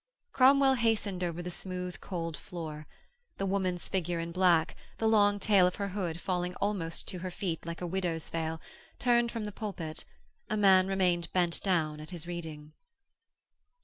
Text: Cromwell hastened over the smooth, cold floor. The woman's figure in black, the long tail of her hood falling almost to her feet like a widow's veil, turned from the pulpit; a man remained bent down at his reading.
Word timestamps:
Cromwell 0.31 0.73
hastened 0.73 1.23
over 1.23 1.43
the 1.43 1.51
smooth, 1.51 1.99
cold 2.01 2.35
floor. 2.35 2.87
The 3.37 3.45
woman's 3.45 3.87
figure 3.87 4.19
in 4.19 4.31
black, 4.31 4.75
the 4.97 5.07
long 5.07 5.39
tail 5.39 5.67
of 5.67 5.75
her 5.75 5.89
hood 5.89 6.19
falling 6.19 6.55
almost 6.55 7.07
to 7.09 7.19
her 7.19 7.29
feet 7.29 7.67
like 7.67 7.81
a 7.81 7.85
widow's 7.85 8.27
veil, 8.31 8.59
turned 8.97 9.31
from 9.31 9.45
the 9.45 9.51
pulpit; 9.51 10.03
a 10.49 10.57
man 10.57 10.87
remained 10.87 11.31
bent 11.33 11.61
down 11.61 11.99
at 11.99 12.09
his 12.09 12.25
reading. 12.25 12.73